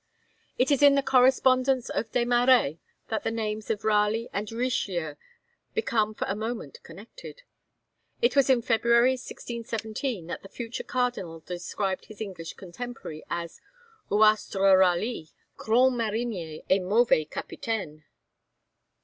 It 0.57 0.71
is 0.71 0.81
in 0.81 0.95
the 0.95 1.03
correspondence 1.03 1.87
of 1.91 2.11
Des 2.11 2.25
Marêts 2.25 2.79
that 3.09 3.23
the 3.23 3.29
names 3.29 3.69
of 3.69 3.83
Raleigh 3.83 4.29
and 4.33 4.51
Richelieu 4.51 5.13
become 5.75 6.15
for 6.15 6.25
a 6.27 6.33
moment 6.33 6.81
connected; 6.81 7.43
it 8.19 8.35
was 8.35 8.49
in 8.49 8.63
February 8.63 9.11
1617 9.11 10.25
that 10.25 10.41
the 10.41 10.49
future 10.49 10.83
Cardinal 10.83 11.41
described 11.41 12.05
his 12.05 12.19
English 12.19 12.53
contemporary 12.53 13.23
as 13.29 13.61
'Ouastre 14.09 14.75
Raly, 14.75 15.29
grand 15.55 15.95
marinier 15.97 16.63
et 16.67 16.81
mauvais 16.81 17.25
capitaine.' 17.25 18.03